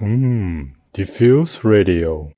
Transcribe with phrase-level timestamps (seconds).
[0.00, 2.28] 嗯，Diffuse Radio。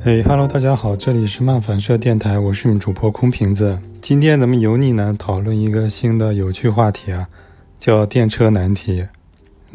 [0.00, 3.78] 嘿哈喽，大家好，这里是漫反射电台，我是你们主播空瓶子。
[4.02, 7.26] 今天咱们油腻男讨论一个新的有趣话题啊，
[7.78, 9.06] 叫电车难题。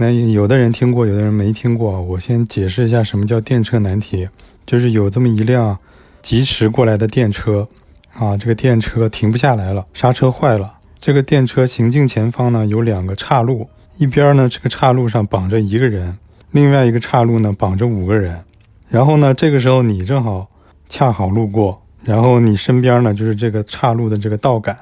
[0.02, 2.02] 那有的人听过，有的人没听过。
[2.02, 4.29] 我先解释一下什么叫电车难题，
[4.65, 5.78] 就是有这么一辆
[6.21, 7.68] 疾驰过来的电车
[8.14, 10.75] 啊，这个电车停不下来了，刹车坏了。
[11.01, 16.18] 这个电车行进前方呢有两个岔路，一边呢这个岔路上绑着一个人，
[16.51, 18.39] 另外一个岔路呢绑着五个人。
[18.87, 20.47] 然后呢，这个时候你正好
[20.87, 24.78] 恰好路过，然后你身边呢就是这个岔路的这个道杆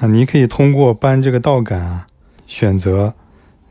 [0.00, 2.08] 啊，你可以通过搬这个道杆啊，
[2.48, 3.14] 选择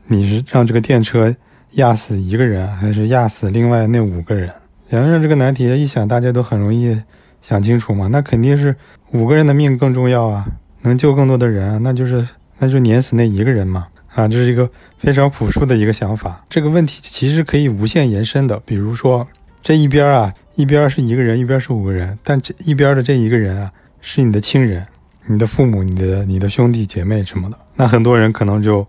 [0.06, 1.34] 你是让这个电车
[1.72, 4.50] 压死一个人，还是压死另外那五个人。
[4.88, 6.98] 然后这个难题一想，大家都很容易
[7.42, 8.74] 想清楚嘛，那肯定是
[9.12, 10.46] 五个人的命更重要啊，
[10.82, 12.26] 能救更多的人，那就是
[12.58, 16.44] 那就碾死那一个人嘛啊，这是一个非常朴素的一个想法。
[16.48, 19.26] 这个问题其实可以无限延伸的，比如说。
[19.62, 24.86] 这一边啊，一边是一个人，一边是五个人，但这一边的这一个人啊，是你的亲人，
[25.26, 27.58] 你的父母，你的你的兄弟姐妹什么的。
[27.74, 28.86] 那很多人可能就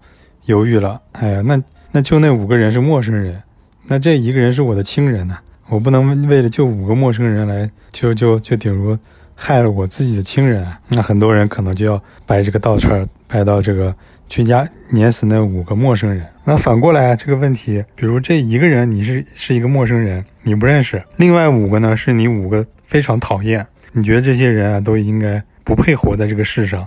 [0.48, 3.42] 犹豫了，哎呀，那那就那五个人是陌生人，
[3.86, 5.38] 那这一个人是我的亲人呢，
[5.70, 8.98] 我不能为了救五个陌生人来就就就顶如
[9.36, 10.66] 害了我自己的亲人。
[10.90, 13.96] 那很多人可能就要掰这个倒车，掰到这个。
[14.30, 16.22] 全家碾死那五个陌生人。
[16.44, 26.86] 那反过来这个问题，比如这一个人你是是一个陌生人，你不认识；另外五个呢是你五个非常讨厌，你觉得这些人啊都应该不配活在这个世上，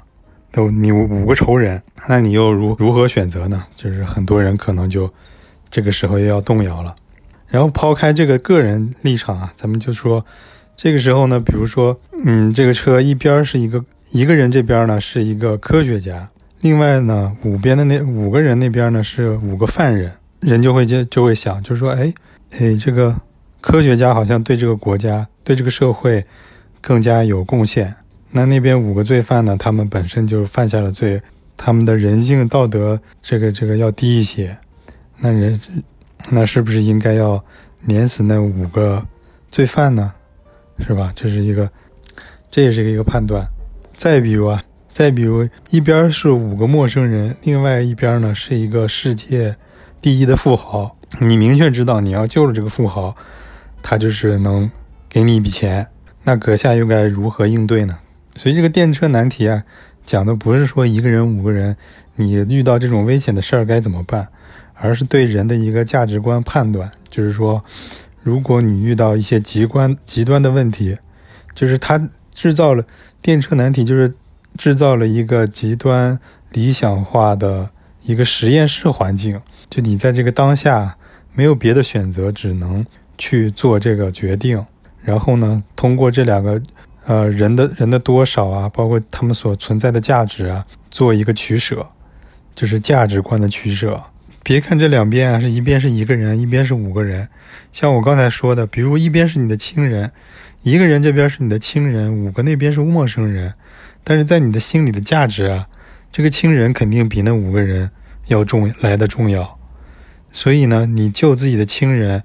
[0.52, 3.64] 都你五个仇人，那你又如如何选择呢？
[3.76, 5.12] 就是很多人可能就
[5.70, 6.94] 这个时候又要动摇了。
[7.48, 10.24] 然后抛开这个个人立场啊，咱们就说
[10.76, 16.28] 这个时候呢，比如说，嗯，这个车一边是一个一个人，这边呢是一个科学家。
[16.60, 22.12] 另外呢，五边的那五个人那边呢是五个犯人，人就会就就会想，就是说，哎，
[22.58, 23.14] 哎，这个
[23.60, 26.24] 科学家好像对这个国家、对这个社会
[26.80, 27.94] 更加有贡献。
[28.30, 31.20] 那那边五个罪犯呢，他们本身就犯下了罪，
[31.56, 34.56] 他们的人性道德这个这个要低一些。
[35.18, 35.60] 那人
[36.30, 37.44] 那是不是应该要
[37.82, 39.04] 碾死那五个
[39.50, 40.12] 罪犯呢？
[40.78, 41.12] 是吧？
[41.14, 41.70] 这是一个，
[42.50, 43.46] 这也是一个判断。
[43.94, 44.62] 再比如啊。
[44.92, 49.54] 再比如，一边是五个陌生人，另外一边呢是一个世界
[50.02, 50.96] 第一的富豪。
[51.20, 53.14] 你明确知道你要救了这个富豪，
[53.80, 54.68] 他就是能
[55.08, 55.86] 给你一笔钱。
[56.24, 57.96] 那阁下又该如何应对呢？
[58.40, 59.64] 所以这个电车难题啊，
[60.02, 61.76] 讲的不是说一个人、五个人，
[62.16, 64.28] 你遇到这种危险的事儿该怎么办，
[64.72, 66.90] 而是对人的一个价值观判断。
[67.10, 67.62] 就是说，
[68.22, 70.96] 如果你遇到一些极端极端的问题，
[71.54, 72.82] 就是他制造了
[73.20, 74.14] 电车难题，就是。
[74.58, 76.18] 制造了一个极端
[76.50, 77.70] 理想化的
[78.02, 79.40] 一个实验室环境，
[79.70, 80.96] 就你在这个当下
[81.32, 82.84] 没有别的选择，只能
[83.16, 84.66] 去做这个决定。
[85.02, 86.60] 然后呢，通过这两个
[87.06, 91.86] 呃人的人的多少啊，包括他们所存在的价值啊，做一个取舍，
[92.54, 94.02] 就是价值观的取舍。
[94.42, 97.28] 别看这两边啊，是一边是一个人，一边是五个人。
[97.72, 100.10] 像我刚才说的，比如一边是你的亲人，
[100.62, 103.52] 一个人这边是你的亲人，五个那边是陌生人。
[104.02, 105.66] 但是在你的心里的价值啊，
[106.10, 107.90] 这个亲人肯定比那五个人
[108.28, 109.58] 要重来的重要，
[110.32, 112.22] 所以呢，你救自己的亲人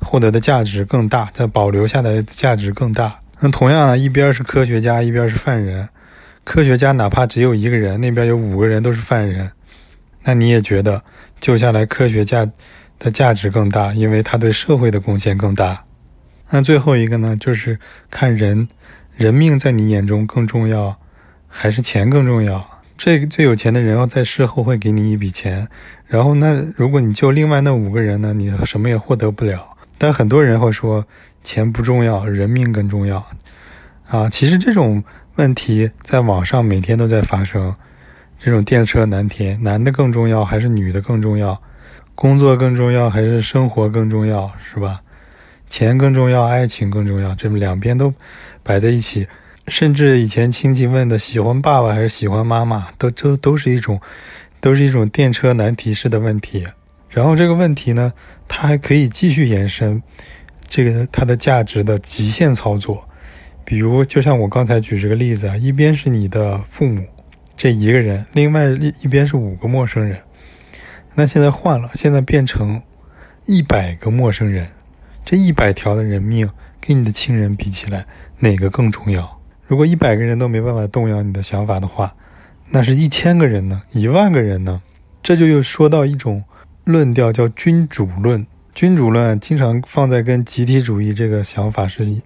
[0.00, 3.20] 获得的价值更大，它保留下来的价值更大。
[3.40, 5.88] 那同样呢，一边是科学家，一边是犯人，
[6.44, 9.50] 科学家哪怕只有一个人，那边有五个人都是犯人，
[10.24, 11.02] 那你也觉得
[11.40, 12.48] 救下来科学家
[12.98, 15.84] 的价值更大，因为他对社会的贡献更大。
[16.50, 17.78] 那最后一个呢，就是
[18.10, 18.68] 看人，
[19.16, 20.96] 人命在你眼中更重要。
[21.50, 22.82] 还是钱更重要。
[22.98, 25.66] 最最有钱的人要在事后会给你一笔钱，
[26.06, 29.76] 然后那如果你救另外那五个人呢，你什么也获得不了。
[29.96, 31.06] 但很多人会说
[31.48, 33.24] 钱不重要，人命更重要。
[34.06, 35.02] 啊，其实这种
[35.36, 37.74] 问题在网上每天都在发生。
[38.38, 41.58] 这种电车难题，男的更重要还是女的更重要？
[42.14, 44.52] 工作更重要还是生活更重要？
[44.62, 45.00] 是吧？
[45.66, 48.12] 钱更重要，爱情更重要，这两边都
[48.62, 49.26] 摆在一起。
[49.68, 53.98] 甚至以前亲戚问的喜欢爸爸还是喜欢妈妈，都都都是一种，
[54.60, 56.66] 都是一种电车难题式的问题。
[57.08, 58.12] 然后这个问题呢，
[58.46, 60.02] 它还可以继续延伸，
[60.68, 63.04] 这个它的价值的极限操作。
[63.64, 67.04] 比如，就像我刚才举这个例子啊，一边是你的父母
[67.56, 70.18] 这一个人，另外一一边是五个陌生人，
[71.14, 72.80] 那现在换了，现在变成
[73.44, 74.68] 一百个陌生人，
[75.24, 76.48] 这一百条的人命
[76.80, 78.06] 跟你的亲人比起来，
[78.38, 79.38] 哪个更重要？
[79.66, 82.14] 如果一百个人都没办法动摇你的想法的话，
[82.70, 84.80] 那是一千个人呢，一万个人呢？
[85.22, 86.42] 这就又说到一种
[86.84, 88.46] 论调，叫君主论。
[88.78, 92.22] 君主论经常放在跟集体主义这个想法是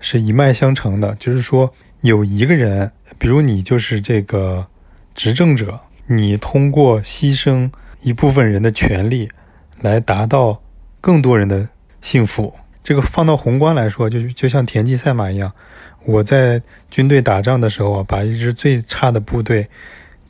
[0.00, 1.70] 是一脉相承的，就是说
[2.00, 4.66] 有一个人，比如你就是这个
[5.14, 7.70] 执政者，你通过牺牲
[8.00, 9.28] 一部分人的权利
[9.82, 10.62] 来达到
[11.02, 11.68] 更多人的
[12.00, 12.54] 幸福。
[12.82, 15.52] 这个放到宏观来说，就就像田忌赛马一样，
[16.06, 19.68] 我在军队打仗的时候啊，把一支最差的部队，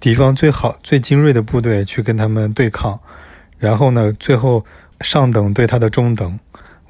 [0.01, 2.99] 敌方最好最精锐的部队去跟他们对抗，
[3.57, 4.67] 然后呢，最后。
[5.01, 6.39] 上等对他的中等，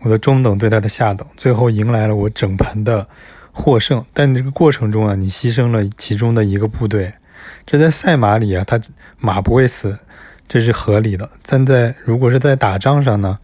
[0.00, 3.06] 我的中等对他的下等，最后迎来了我整盘的
[3.52, 4.04] 获胜。
[4.12, 7.12] 但这个过程中啊，你牺牲了其中的一个部队，
[7.64, 8.80] 这在赛马里啊，他
[9.18, 9.98] 马不会死，
[10.48, 11.28] 这是合理的。
[11.46, 13.38] 但在如果是在打仗上呢，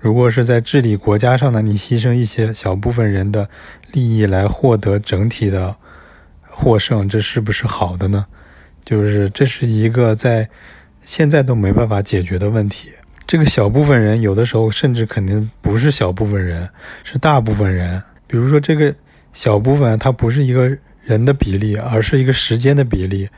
[0.00, 3.48] 如果是在治理国家上呢，你牺牲一些小部分人的
[3.92, 5.76] 利益来获得整体的
[6.42, 8.26] 获胜，这是不是好的呢？
[8.84, 10.48] 就是这是一个在
[11.04, 12.90] 现在都没办法解决的问题。
[13.28, 16.66] 这个小部分人有的时候甚至肯定不是小部分人，
[17.04, 18.02] 是大部分人。
[18.26, 18.94] 比如说这个
[19.34, 23.28] 小部分，它不是一个人的比例，而是一个时间的比例。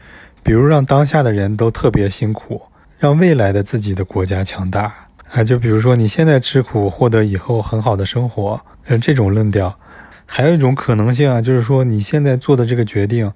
[0.44, 2.62] 比如让当下的人都特别辛苦，
[3.00, 4.94] 让未来的自己的国家强大
[5.32, 5.42] 啊。
[5.42, 9.76] 就比如说你现在吃苦，获得以后很好的生活，呃，这种论调。
[10.25, 13.32] 还有一种可能性啊，就是说你现在做的这个决定，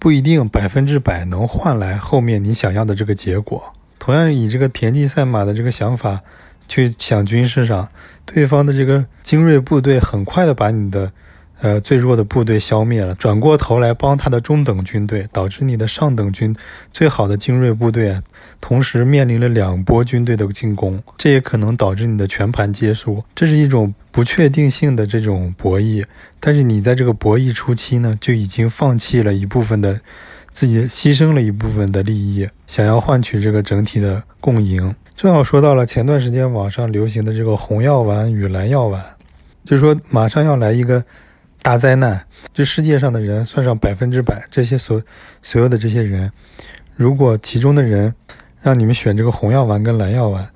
[0.00, 3.72] 不一定百分之百能换来后面你想要的这个结果。
[4.04, 6.20] 同样以这个田忌赛马的这个想法
[6.68, 7.88] 去想军事上，
[8.26, 11.10] 对方的这个精锐部队很快的把你的
[11.62, 16.54] 呃最弱的部队消灭了，转过头来帮他的中等军队，导致你的上等军
[16.92, 18.20] 最好的精锐部队
[18.60, 23.24] 同时面临了两波军队的进攻，这也可能导致你的全盘皆输。
[23.34, 26.04] 这是一种不确定性的这种博弈，
[26.38, 30.02] 但是你在这个博弈初期呢，就已经放弃了一部分的。
[30.54, 34.94] 自己牺牲了一部分的利益，想要换取这个整体的共赢。
[35.16, 39.04] 正好说到了前段时间网上流行的这个红药丸与蓝药丸，
[39.64, 41.04] 就说马上要来一个
[41.60, 45.02] 大灾难，这世界上的人算上百分之百这些所
[45.42, 46.30] 所有的这些人，
[46.94, 48.14] 如果其中的人
[48.62, 50.48] 让你们选这个红药丸跟蓝药丸，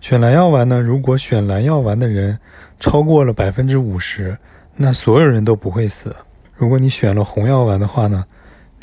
[0.00, 0.80] 选蓝药丸呢？
[0.80, 2.38] 如果选蓝药丸的人
[2.80, 4.38] 超过了百分之五十，
[4.74, 6.16] 那所有人都不会死。
[6.54, 8.24] 如果你选了红药丸的话呢？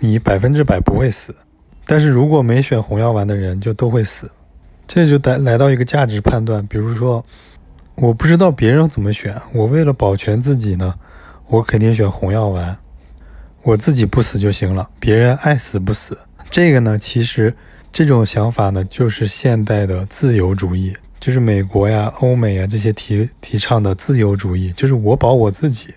[0.03, 1.35] 你百分之百不会死，
[1.85, 4.31] 但是如果没选红药丸的人就都会死，
[4.87, 6.65] 这就来来到一个价值判断。
[6.65, 7.23] 比如说，
[7.93, 10.95] 我不知道别人怎么选，我为了保全自己呢，
[11.47, 12.75] 我肯定选红药丸，
[13.61, 16.17] 我自己不死就行了，别人爱死不死。
[16.49, 17.55] 这个呢，其实
[17.93, 25.93] 这种想法呢，就是现代的自由主义，就是美国呀、欧美啊这些提提倡的自由主义，就是我保我自己。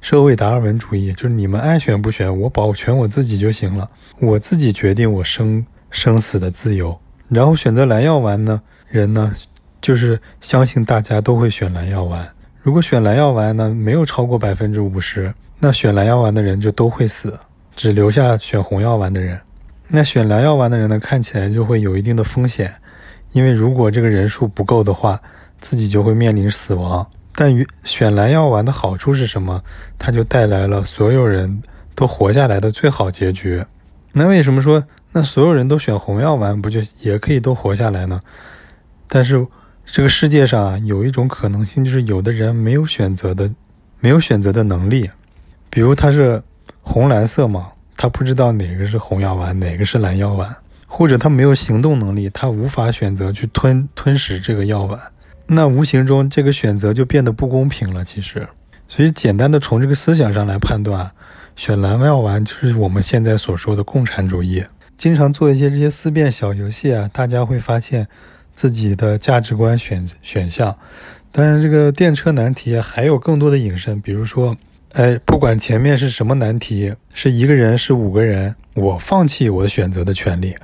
[0.00, 3.88] 社会达尔文主义就是你们爱选不选，我保全我自己就行了，
[4.20, 6.98] 我自己决定我生生死的自由。
[7.28, 9.32] 然后选择蓝药丸呢，人呢
[9.80, 12.26] 就是相信大家都会选蓝药丸。
[12.60, 17.38] 如果选蓝药丸呢，没有超过百分之五十，那选蓝药丸的人就都会死，
[17.76, 19.40] 只留下选红药丸的人。
[19.90, 22.74] 那选蓝药丸的人呢，看起来就会有一定的风险，
[23.32, 25.20] 因为如果这个人数不够的话，
[25.60, 27.06] 自己就会面临死亡。
[27.40, 29.62] 但选蓝药丸的好处是什么？
[29.96, 31.62] 它就带来了所有人
[31.94, 33.64] 都活下来的最好结局。
[34.12, 38.20] 那为什么说那所有人都选红药丸不就也可以都活下来呢？
[39.06, 39.46] 但是
[39.86, 43.48] 这个世界上啊，有一种可能性，就是有的人没有选择的，
[44.00, 45.08] 没有选择的能力。
[45.70, 46.42] 比如他是
[46.82, 47.62] 红蓝色盲，
[47.96, 50.52] 他不知道哪个是红药丸，哪个是蓝药丸，
[50.88, 54.98] 或者他没有行动能力，他无法选择去吞吞食这个药丸。
[55.50, 58.04] 那无形中这个选择就变得不公平了。
[58.04, 58.46] 其实，
[58.86, 61.10] 所以简单的从这个思想上来判断，
[61.56, 64.62] 选蓝药丸就是我们现在所说的共产主义。
[64.94, 68.06] 经常做一些这些思辨小游戏啊，大家会发现
[68.52, 70.76] 自己的价值观选选项。
[71.32, 74.54] 当然，这个电车难题还有更多的引申，比如说，
[74.92, 80.54] 哎，不管前面是什么难题，是一个人是五个人，我放弃我选择的权利，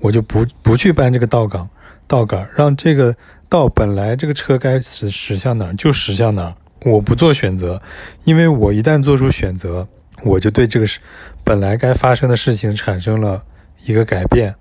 [0.00, 1.68] 我就不不去搬这个道岗
[2.08, 3.14] 道杆，让这个。
[3.48, 7.80] 道本来这个车该驶驶向哪儿就驶向哪儿，我不做选择，
[8.24, 9.86] 因为我一旦做出选择，
[10.24, 10.98] 我就对这个事
[11.44, 13.42] 本来该发生的事情产生了
[13.84, 14.54] 一个改变。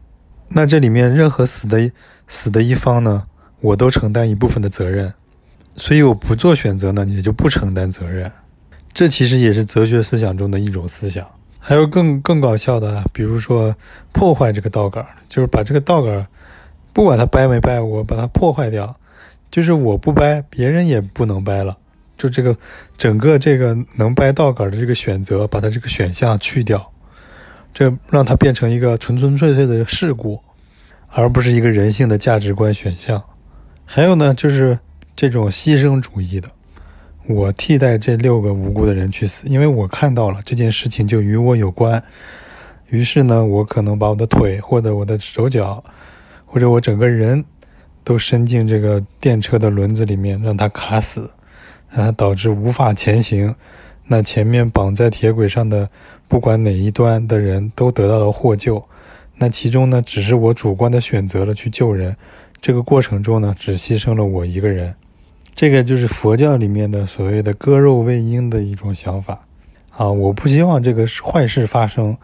[0.50, 1.92] 那这里面任何死的
[2.28, 3.24] 死的一方呢，
[3.60, 5.14] 我都承担一部分的责任。
[5.76, 8.32] 所以我不做选择呢，也就不承担责任。
[8.94, 11.26] 这其实也是哲学思想中的一种思想。
[11.60, 13.76] 还有更更搞笑的，比如说
[14.12, 16.26] 破坏这个道杆，就是把这个道杆。
[16.96, 18.96] 不管它掰没掰，我把它破坏掉，
[19.52, 21.78] 就是我不掰，别人也不能掰了。
[22.18, 22.56] 就这个
[22.98, 26.94] 整个这个能掰稻杆的这个选择，把它这个选项去掉，
[27.74, 30.40] 这让它变成一个纯纯粹粹的事故，
[31.10, 33.22] 而不是一个人性的价值观选项。
[33.84, 34.80] 还有呢，就是
[35.18, 36.50] 这种牺牲主义的，
[37.28, 42.02] 我替代这六个无辜的人去死，因为我看到了这件事情就与我有关，
[42.88, 45.84] 于是呢，我可能把我的腿或者我的手脚，
[46.56, 47.44] 或者我整个人
[48.02, 51.30] 都伸进这个电车的轮子里面，让它卡死，
[51.90, 53.54] 让它导致无法前行。
[54.08, 55.90] 那前面绑在铁轨上的，
[56.30, 58.82] 不管哪一端的人都得到了获救，
[59.36, 62.16] 那其中呢，只是我主观的选择了去救人。
[62.62, 64.96] 这个过程中呢，只牺牲了我一个人，
[65.54, 69.46] 这个就是佛教里面的所谓的割肉喂鹰的一种想法
[69.98, 70.08] 啊！
[70.08, 72.16] 我不希望这个坏事发生，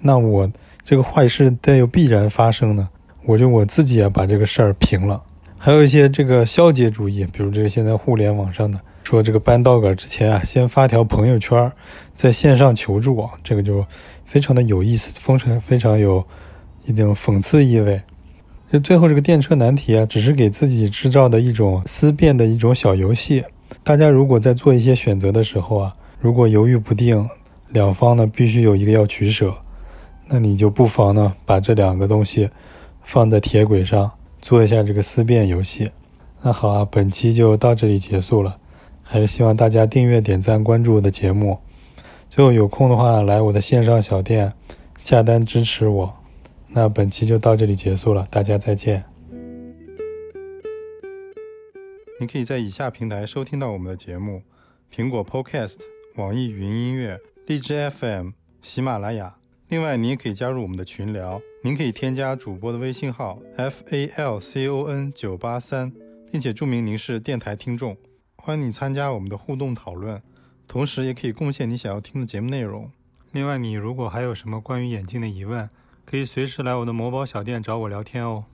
[0.00, 0.50] 那我
[0.82, 2.88] 这个坏事但又必然发生呢，
[3.26, 5.22] 我就我自己啊把这个事儿平了。
[5.56, 11.72] 还有一些这个消解主义，比如这个现在互联网上的说这个搬道杆之前啊，先发条朋友圈，
[12.14, 13.84] 在线上求助啊，这个就
[14.26, 16.22] 非常的有意思，风尘非常有
[16.84, 18.02] 一定讽刺意味。
[18.70, 23.44] 就最后这个电车难题啊，只是给自己制造的一种思辨的一种小游戏。
[23.82, 27.26] 大家如果在做一些选择的时候啊，如果犹豫不定，
[27.70, 29.54] 两方呢必须有一个要取舍，
[30.28, 32.50] 那你就不妨呢把这两个东西
[33.04, 35.90] 放在铁轨上，做一下这个思辨游戏。
[36.42, 38.58] 那好啊，本期就到这里结束了，
[39.02, 41.60] 还是希望大家订阅、点赞、关注我的节目。
[42.28, 44.52] 最后有空的话来我的线上小店
[44.96, 46.16] 下单支持我。
[46.68, 49.04] 那本期就到这里结束了，大家再见。
[52.20, 54.42] 你可以在以下平台收听到我们的节目：
[54.92, 55.78] 苹果 Podcast、
[56.16, 58.30] 网易云音乐、荔枝 FM、
[58.62, 59.43] 喜马拉雅。
[59.68, 65.90] 另外，你也可以加入我们的群聊，您可以添加主播的微信号 f a l c o n 九八三，
[66.30, 67.96] 并且注明您是电台听众，
[68.36, 70.22] 欢迎你参加我们的互动讨论，
[70.68, 72.90] 同时也可以贡献你想要听的节目内容。
[73.32, 75.68] 另外，你如果还有什么关于眼镜的疑问，
[76.04, 78.44] 可以随时来我的某宝小店找我聊天哦。